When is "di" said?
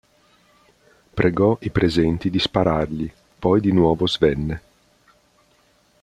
2.31-2.39, 3.61-3.71